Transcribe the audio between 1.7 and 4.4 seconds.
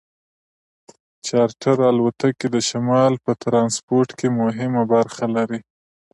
الوتکې د شمال په ټرانسپورټ کې